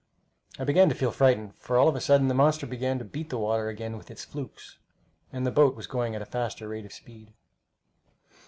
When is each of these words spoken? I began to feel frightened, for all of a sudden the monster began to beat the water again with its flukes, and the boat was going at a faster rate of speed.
I 0.57 0.63
began 0.63 0.89
to 0.89 0.95
feel 0.95 1.11
frightened, 1.11 1.53
for 1.59 1.77
all 1.77 1.87
of 1.87 1.95
a 1.95 2.01
sudden 2.01 2.27
the 2.27 2.33
monster 2.33 2.65
began 2.65 2.97
to 2.97 3.05
beat 3.05 3.29
the 3.29 3.37
water 3.37 3.69
again 3.69 3.97
with 3.97 4.09
its 4.09 4.25
flukes, 4.25 4.79
and 5.31 5.45
the 5.45 5.51
boat 5.51 5.75
was 5.75 5.85
going 5.85 6.15
at 6.15 6.23
a 6.23 6.25
faster 6.25 6.67
rate 6.69 6.85
of 6.85 6.91
speed. 6.91 7.33